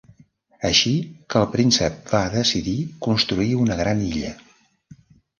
[0.67, 0.91] Així
[1.33, 2.73] que el príncep va decidir
[3.07, 4.33] construir una gran illa.